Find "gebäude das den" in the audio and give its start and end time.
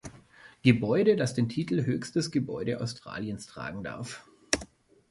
0.63-1.47